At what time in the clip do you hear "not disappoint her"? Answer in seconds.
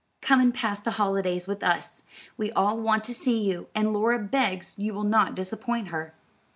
5.03-6.15